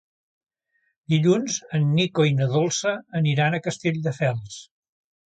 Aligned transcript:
Dilluns 1.13 1.57
en 1.79 1.83
Nico 1.97 2.25
i 2.29 2.33
na 2.39 2.47
Dolça 2.53 2.93
aniran 3.19 3.57
a 3.57 3.61
Castelldefels. 3.67 4.57